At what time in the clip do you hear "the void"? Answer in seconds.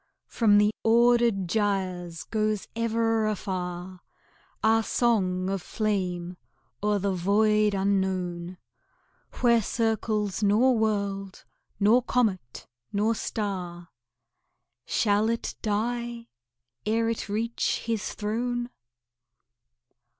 6.97-7.75